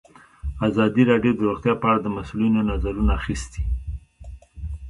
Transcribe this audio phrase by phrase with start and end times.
[0.67, 3.63] ازادي راډیو د روغتیا په اړه د مسؤلینو نظرونه اخیستي.